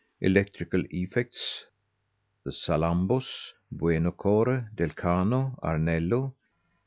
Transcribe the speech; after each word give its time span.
ELECTRICAL 0.21 0.83
EFFECTS, 0.89 1.65
THE 2.43 2.51
SALAMBOS. 2.51 3.53
BUENO 3.71 4.13
CORE. 4.13 4.71
DEL 4.73 4.89
KANO. 4.97 5.59
BARNELLO. 5.61 6.33